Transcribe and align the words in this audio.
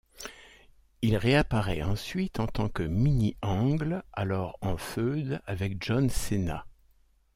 Il 1.03 1.15
réapparait 1.15 1.83
ensuite 1.83 2.39
en 2.39 2.47
tant 2.47 2.69
que 2.69 2.81
Mini-Angle, 2.81 4.01
alors 4.13 4.57
en 4.61 4.75
feud 4.75 5.39
avec 5.45 5.75
John 5.85 6.09
Cena. 6.09 6.65